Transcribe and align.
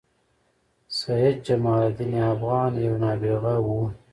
سيدجمال 0.99 1.81
الدين 1.89 2.15
افغان 2.31 2.71
یو 2.85 2.95
نابغه 3.03 3.55
وه 3.65 3.83